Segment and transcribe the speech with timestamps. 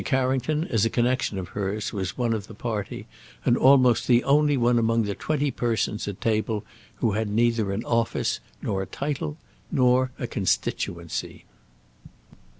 [0.03, 3.05] Carrington, as a connection of hers, was one of the party,
[3.45, 7.85] and almost the only one among the twenty persons at table who had neither an
[7.85, 9.37] office, nor a title,
[9.71, 11.45] nor a constituency.